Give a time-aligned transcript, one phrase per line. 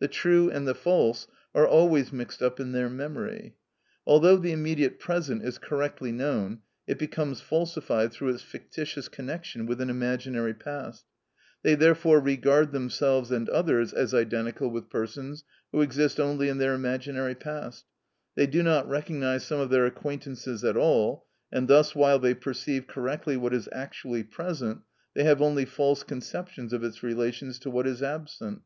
[0.00, 3.54] The true and the false are always mixed up in their memory.
[4.04, 9.80] Although the immediate present is correctly known, it becomes falsified through its fictitious connection with
[9.80, 11.04] an imaginary past;
[11.62, 16.74] they therefore regard themselves and others as identical with persons who exist only in their
[16.74, 17.84] imaginary past;
[18.34, 22.88] they do not recognise some of their acquaintances at all, and thus while they perceive
[22.88, 24.80] correctly what is actually present,
[25.14, 28.62] they have only false conceptions of its relations to what is absent.